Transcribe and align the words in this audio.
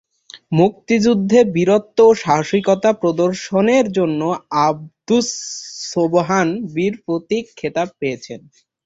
মুক্তিযুদ্ধে 0.51 1.39
বীরত্ব 1.55 1.97
ও 2.05 2.19
সাহসিকতা 2.23 2.89
প্রদর্শনের 3.01 3.85
জন্য 3.97 4.21
আবদুস 4.65 5.27
সোবহান 5.91 6.47
বীর 6.73 6.93
প্রতীক 7.05 7.45
খেতাব 7.57 7.87
পেয়েছেন। 7.99 8.39